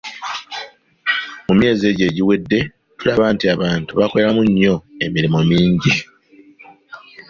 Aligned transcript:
Mu 1.47 1.53
myezi 1.59 1.83
egyo 1.91 2.03
egiwedde 2.09 2.59
tulaba 2.97 3.25
nti 3.33 3.45
abantu 3.55 3.91
bakoleramu 3.99 4.41
nnyo 4.47 4.75
emirimu 5.05 5.39
mingi. 5.49 5.93